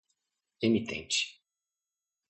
[0.67, 1.19] emitente